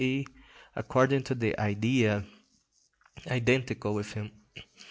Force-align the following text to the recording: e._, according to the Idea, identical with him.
e._, 0.03 0.27
according 0.75 1.21
to 1.21 1.35
the 1.35 1.55
Idea, 1.59 2.25
identical 3.29 3.93
with 3.93 4.13
him. 4.13 4.31